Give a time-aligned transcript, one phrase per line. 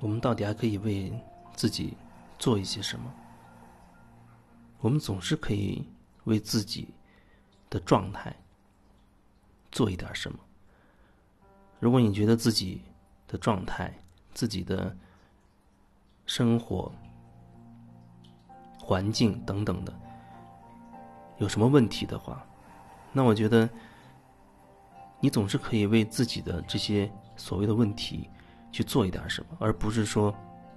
[0.00, 1.12] 我们到底还可以为
[1.54, 1.96] 自己
[2.38, 3.12] 做一些什么？
[4.80, 5.84] 我们总是可以
[6.24, 6.88] 为自己
[7.70, 8.34] 的状态
[9.72, 10.38] 做一点什么。
[11.80, 12.82] 如果你觉得自己
[13.26, 13.92] 的状态、
[14.34, 14.94] 自己的
[16.26, 16.92] 生活
[18.78, 19.92] 环境等等的
[21.38, 22.46] 有什么问题的话，
[23.12, 23.68] 那我觉得
[25.20, 28.28] 你总是可以为自己的这些所谓的问题。
[28.76, 30.34] 去做一点什么，而不是说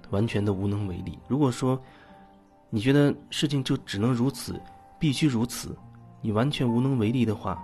[0.08, 1.18] 完全的无能为力。
[1.28, 1.78] 如果说
[2.70, 4.58] 你觉得事情就只能如此，
[4.98, 5.76] 必须如此，
[6.22, 7.62] 你完全无能为力的话，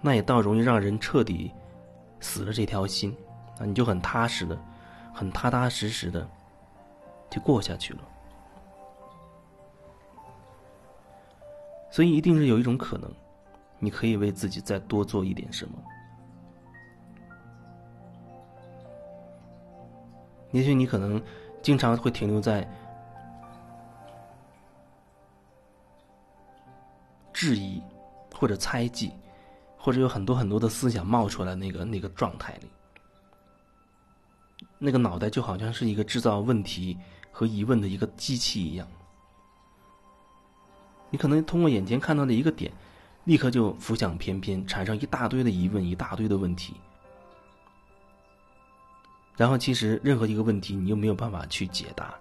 [0.00, 1.50] 那也倒容易让人彻底
[2.20, 3.12] 死了这条心
[3.58, 3.66] 啊！
[3.66, 4.56] 你就很踏实的、
[5.12, 6.24] 很踏踏实实的
[7.28, 8.00] 就过下去了。
[11.90, 13.12] 所以，一定是有一种可能，
[13.80, 15.76] 你可以为自己再多做一点什么。
[20.50, 21.22] 也许你可能
[21.62, 22.66] 经常会停留在
[27.32, 27.82] 质疑
[28.34, 29.12] 或者猜忌，
[29.76, 32.68] 或者有很多很多的思想冒出来那个那个状态里，
[34.78, 36.96] 那个脑袋就好像是一个制造问题
[37.30, 38.88] 和疑问的一个机器一样。
[41.10, 42.72] 你可能通过眼前看到的一个点，
[43.24, 46.74] 立刻就浮想翩翩，产生一大堆的疑问，一大堆的问题。
[49.38, 52.12] 然后，其实任何一个问题，你又没有办法去解答。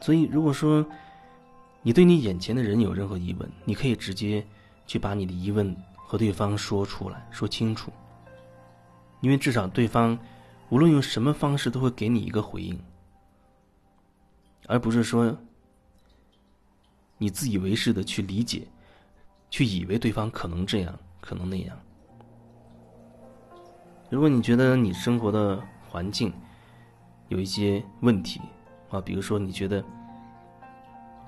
[0.00, 0.84] 所以，如果说
[1.80, 4.44] 你对你眼前的人有任何疑问，你可以直接
[4.84, 7.92] 去把你的疑问和对方说出来，说清楚。
[9.20, 10.18] 因为至少对方
[10.70, 12.76] 无论用什么方式都会给你一个回应，
[14.66, 15.36] 而不是说
[17.16, 18.66] 你自以为是的去理解，
[19.50, 21.78] 去以为对方可能这样，可能那样。
[24.10, 26.32] 如果你觉得你生活的环境
[27.28, 28.40] 有一些问题
[28.90, 29.84] 啊，比如说你觉得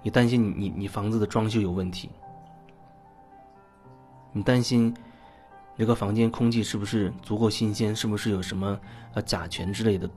[0.02, 2.08] 你担心你你你房子的装修有问题，
[4.32, 4.94] 你担心
[5.76, 8.80] 这个房间空气是不是足够新鲜，是不是有什么
[9.12, 10.08] 呃甲醛之类的，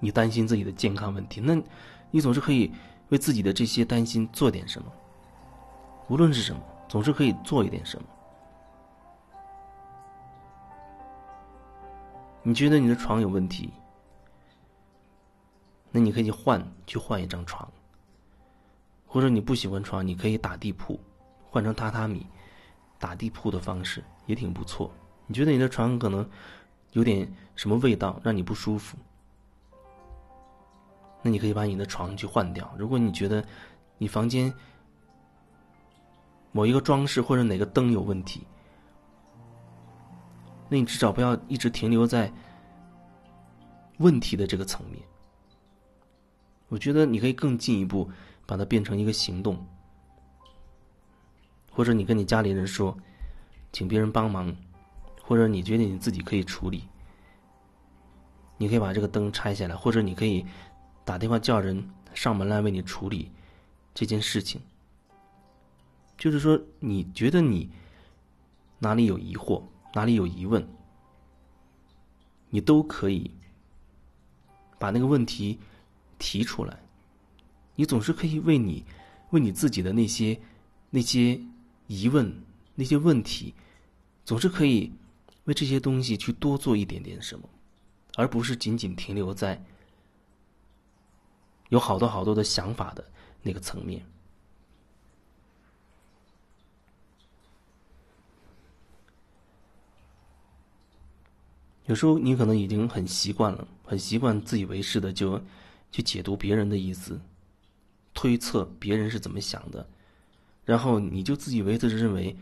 [0.00, 1.56] 你担心自己的健康问题，那
[2.10, 2.72] 你总是可以
[3.10, 4.90] 为自己的这些担心做点什么，
[6.08, 8.08] 无论是什么，总是可以做一点什么。
[12.46, 13.72] 你觉得你的床有问题，
[15.90, 17.66] 那你可以换去换一张床，
[19.06, 21.00] 或者你不喜欢床，你可以打地铺，
[21.48, 22.26] 换成榻榻米，
[22.98, 24.92] 打地铺的方式也挺不错。
[25.26, 26.28] 你觉得你的床可能
[26.92, 28.98] 有点什么味道，让你不舒服，
[31.22, 32.70] 那你可以把你的床去换掉。
[32.76, 33.42] 如果你觉得
[33.96, 34.52] 你房间
[36.52, 38.46] 某一个装饰或者哪个灯有问题，
[40.68, 42.32] 那你至少不要一直停留在
[43.98, 45.00] 问题的这个层面。
[46.68, 48.10] 我觉得你可以更进一步，
[48.46, 49.64] 把它变成一个行动，
[51.70, 52.96] 或者你跟你家里人说，
[53.72, 54.52] 请别人帮忙，
[55.22, 56.88] 或者你觉得你自己可以处理，
[58.56, 60.44] 你可以把这个灯拆下来，或者你可以
[61.04, 63.30] 打电话叫人上门来为你处理
[63.92, 64.60] 这件事情。
[66.16, 67.70] 就是说，你觉得你
[68.78, 69.62] 哪里有疑惑？
[69.94, 70.68] 哪里有疑问，
[72.50, 73.30] 你都可以
[74.78, 75.58] 把那个问题
[76.18, 76.78] 提出来。
[77.76, 78.84] 你总是可以为你、
[79.30, 80.40] 为你自己的那些、
[80.90, 81.40] 那些
[81.86, 82.42] 疑问、
[82.74, 83.54] 那些问题，
[84.24, 84.92] 总是可以
[85.44, 87.48] 为这些东西去多做一点点什么，
[88.16, 89.64] 而不是仅仅停留在
[91.68, 93.04] 有好多好多的想法的
[93.42, 94.04] 那个层面。
[101.86, 105.40] 有时候你可能已经很习惯了，很习惯自以为是的就
[105.92, 107.20] 去解读别人的意思，
[108.14, 109.86] 推测别人是怎么想的，
[110.64, 112.34] 然后你就自以为是的认为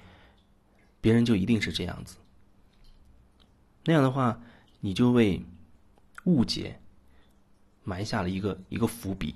[1.01, 2.17] 别人就一定是这样子。
[3.85, 4.41] 那样的话，
[4.79, 5.45] 你就为
[6.25, 6.79] 误解
[7.83, 9.35] 埋下了一个一个伏笔。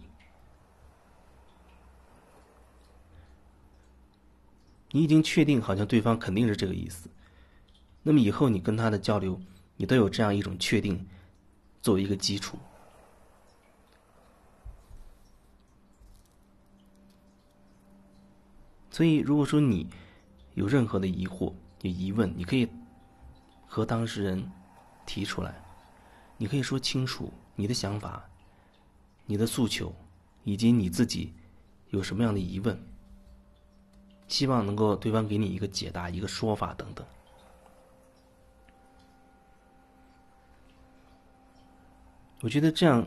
[4.93, 7.11] 你已经确定好像对方肯定是这个意思，
[8.05, 9.41] 那么以后你跟他的交流。
[9.77, 11.07] 你都有这样一种确定，
[11.83, 12.59] 作为一个基础。
[18.91, 19.87] 所以，如果说你
[20.55, 21.53] 有任何的疑惑、
[21.83, 22.67] 有疑问，你可以
[23.67, 24.51] 和当事人
[25.05, 25.55] 提出来，
[26.39, 28.27] 你可以说清楚你的想法、
[29.27, 29.95] 你的诉求，
[30.45, 31.35] 以及你自己
[31.91, 32.83] 有什么样的疑问，
[34.29, 37.07] 希望能够对方给你一个解答、一个说法等等。
[42.41, 43.07] 我觉得这样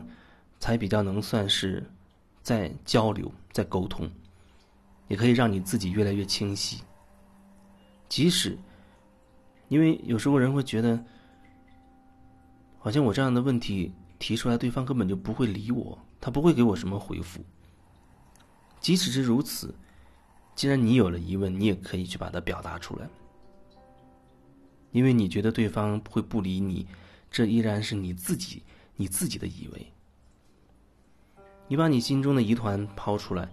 [0.58, 1.82] 才比较能算是
[2.42, 4.10] 在交流、在沟通，
[5.08, 6.82] 也可以让你自己越来越清晰。
[8.08, 8.58] 即使
[9.68, 11.02] 因为有时候人会觉得，
[12.78, 17.40] 好像我这样的问题提出来，对方根本就不会理我，他不会给我什么回复。
[18.80, 19.72] 即使是如此，
[20.56, 23.08] 既然你有了疑问，你也可以去把它表达出来，
[24.90, 26.86] 因为你觉得对方会不理你，
[27.30, 28.62] 这依然是你自己。
[29.00, 29.90] 你自己的以为，
[31.68, 33.48] 你把你心中的疑团抛出来，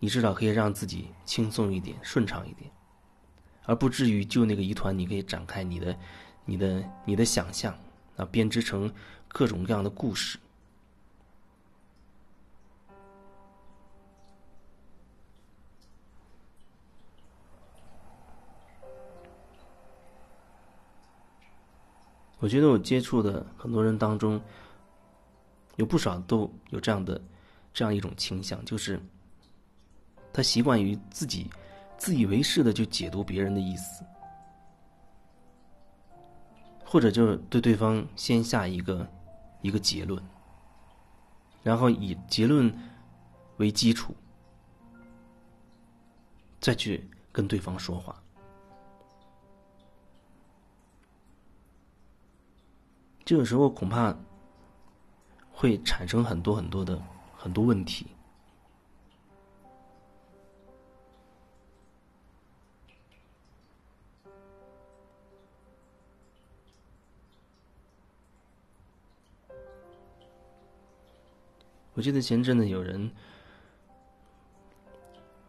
[0.00, 2.68] 你至少可以让自己轻松一点、顺畅一点，
[3.62, 5.96] 而不至于就那个疑团，你可以展开你的、
[6.44, 7.72] 你的、你的想象，
[8.16, 8.92] 啊，编织成
[9.28, 10.36] 各种各样的故事。
[22.46, 24.40] 我觉得我接触的很多人当中，
[25.74, 27.20] 有不少都有这样的
[27.74, 29.00] 这样一种倾向，就是
[30.32, 31.50] 他习惯于自己
[31.98, 34.04] 自以为是的就解读别人的意思，
[36.84, 39.04] 或者就是对对方先下一个
[39.60, 40.22] 一个结论，
[41.64, 42.72] 然后以结论
[43.56, 44.14] 为基础，
[46.60, 48.14] 再去跟对方说话。
[53.26, 54.16] 这个时候恐怕
[55.50, 57.02] 会产生很多很多的
[57.36, 58.06] 很多问题。
[71.94, 73.10] 我记得前阵子有人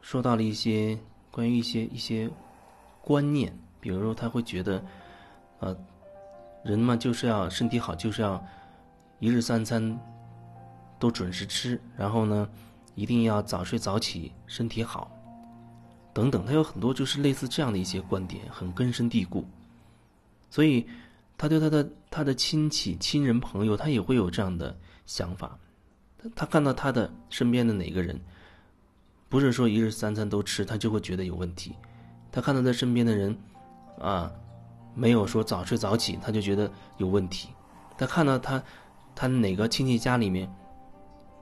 [0.02, 0.98] 说到了一些
[1.30, 2.28] 关于一些一些
[3.04, 4.84] 观念，比如说他会觉得，
[5.60, 5.78] 呃。
[6.68, 8.46] 人嘛，就是要身体好，就是要
[9.20, 9.98] 一日三餐
[11.00, 12.48] 都准时吃，然后呢，
[12.94, 15.10] 一定要早睡早起，身体好，
[16.14, 16.46] 等等。
[16.46, 19.46] 他有很多就是类似这样的一些观点，很根深蒂固。
[20.50, 20.86] 所以，
[21.38, 25.58] 他对他的他的亲戚、亲人、朋友，他也会有这样的想法。
[26.36, 28.20] 他看到他的身边的哪个人，
[29.30, 31.74] 不是说一日三餐都吃，他就会觉得有问题。
[32.30, 33.38] 他看到他身边的人，
[34.02, 34.30] 啊。
[34.98, 37.50] 没有说早睡早起，他就觉得有问题。
[37.96, 38.62] 他看到他，
[39.16, 40.52] 他哪个亲戚家里面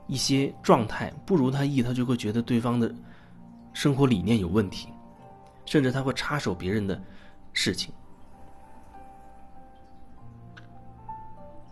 [0.06, 2.94] 一些状态不如他意，他就会觉得对方的
[3.72, 4.88] 生活理念有问题，
[5.64, 7.00] 甚至他会插手别人的
[7.54, 7.92] 事情。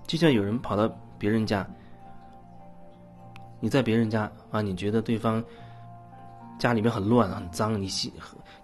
[0.06, 0.88] 就像有人跑到
[1.18, 1.66] 别人家，
[3.60, 5.44] 你在别人家啊，你觉得对方
[6.58, 8.12] 家里面很乱很脏，你心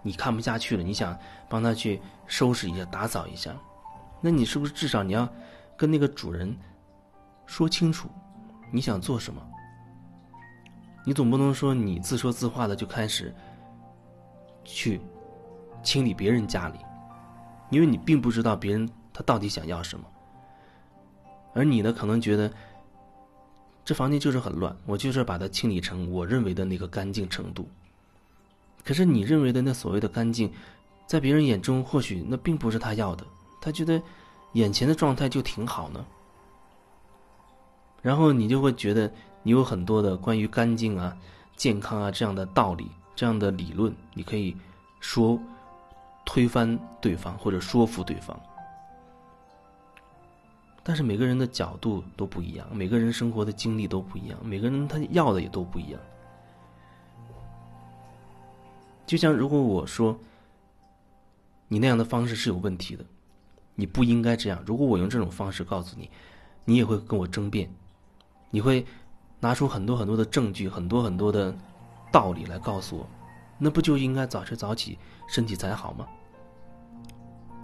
[0.01, 1.17] 你看不下去了，你想
[1.49, 2.01] 帮他去。
[2.27, 3.53] 收拾一下，打扫一下，
[4.21, 5.27] 那你是不是至少你要
[5.75, 6.55] 跟那个主人
[7.45, 8.07] 说清楚
[8.71, 9.45] 你想做什么？
[11.03, 13.35] 你总不能说你自说自话的就开始
[14.63, 15.01] 去
[15.83, 16.79] 清理别人家里，
[17.69, 20.05] 因为你并不知道别人他到底想要什么，
[21.53, 22.49] 而你呢，可能觉得
[23.83, 27.67] 这房间就是很乱，我就是把它清理成我认为的那个干净程度。
[28.83, 30.51] 可是你认为的那所谓的干净。
[31.07, 33.25] 在别人眼中，或许那并不是他要的，
[33.59, 34.01] 他觉得
[34.53, 36.05] 眼前的状态就挺好呢。
[38.01, 39.11] 然后你就会觉得
[39.43, 41.13] 你有很多的关于干净啊、
[41.57, 44.55] 健康啊这样的道理、这样的理论，你可以
[45.01, 45.37] 说
[46.23, 48.39] 推翻对方或者说服对方。
[50.81, 55.99] 但是每个人的角度都不一样，每个人生活的经历都不一样，每个人他要的也都不一样。
[59.11, 60.17] 就像如果我说。
[61.73, 63.05] 你那样的方式是有问题的，
[63.75, 64.61] 你不应该这样。
[64.65, 66.09] 如果我用这种方式告诉你，
[66.65, 67.73] 你也会跟我争辩，
[68.49, 68.85] 你会
[69.39, 71.55] 拿出很多很多的证据、很多很多的
[72.11, 73.07] 道理来告诉我，
[73.57, 74.99] 那不就应该早睡早起，
[75.29, 76.05] 身体才好吗？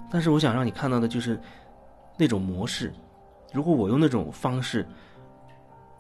[0.10, 1.38] 但是我想让你看到的就是
[2.18, 2.94] 那种模式。
[3.51, 4.88] 如果我用那种方式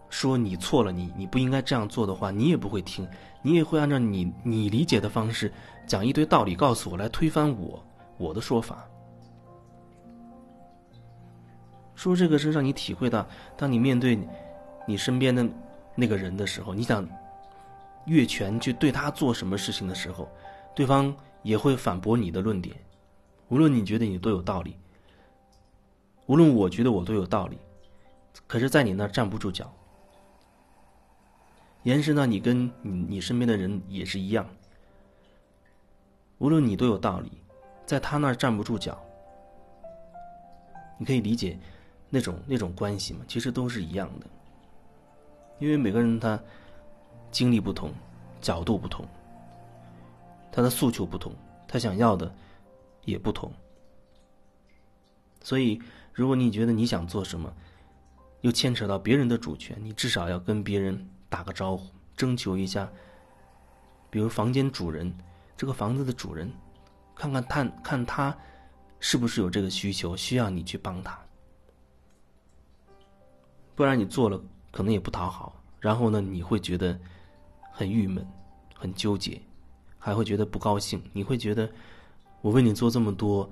[0.09, 3.07] 说你错了，你你不应该这样做的话，你也不会听，
[3.41, 5.51] 你也会按照你你理解的方式
[5.85, 7.83] 讲一堆道理告诉我，来推翻我。
[8.17, 8.83] 我的说法，
[11.93, 14.17] 说这个是让你体会到，当你面对
[14.87, 15.47] 你身边的
[15.93, 17.07] 那个人的时候，你想
[18.05, 20.27] 越权去对他做什么事情的时候，
[20.73, 22.75] 对方也会反驳你的论点。
[23.49, 24.75] 无论你觉得你都有道理，
[26.25, 27.59] 无论我觉得我都有道理，
[28.47, 29.71] 可是，在你那站不住脚。
[31.87, 34.45] 延伸到你跟你你身边的人也是一样，
[36.37, 37.31] 无论你多有道理。
[37.85, 39.01] 在他那儿站不住脚，
[40.99, 41.57] 你可以理解，
[42.09, 44.27] 那种那种关系嘛，其实都是一样的。
[45.59, 46.37] 因为每个人他
[47.31, 47.93] 经历不同，
[48.41, 49.07] 角度不同，
[50.51, 51.31] 他的诉求不同，
[51.69, 52.29] 他想要的
[53.05, 53.49] 也不同。
[55.41, 57.49] 所以，如果你觉得你想做什么，
[58.41, 62.89] 又牵扯到别人的主权，你至少要跟别人打个招呼，征求一下。
[64.09, 65.13] 比如房间主人，
[65.55, 66.51] 这个房子的主人，
[67.13, 68.35] 看看他看他
[68.99, 71.19] 是不是有这个需求，需要你去帮他。
[73.75, 74.41] 不然你做了
[74.71, 76.97] 可能也不讨好，然后呢你会觉得
[77.71, 78.25] 很郁闷、
[78.73, 79.41] 很纠结，
[79.99, 81.03] 还会觉得不高兴。
[81.13, 81.69] 你会觉得
[82.41, 83.47] 我为你做这么多，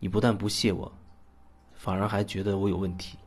[0.00, 0.90] 你不但不谢我，
[1.74, 3.18] 反而还觉得我有问题。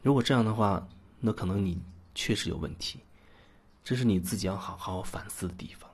[0.00, 0.88] 如果这样的话，
[1.24, 1.80] 那可能你
[2.16, 2.98] 确实有问题，
[3.84, 5.88] 这是你自己要好好反思的地方。